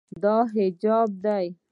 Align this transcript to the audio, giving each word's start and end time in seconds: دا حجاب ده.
دا 0.23 0.35
حجاب 0.53 1.09
ده. 1.23 1.37